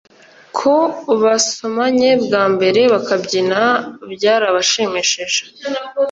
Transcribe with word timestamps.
ko 0.57 0.73
basomanye 1.23 2.09
bwa 2.23 2.43
mbere 2.53 2.81
bakabyina 2.93 3.61
byarabashimishije 4.13 5.41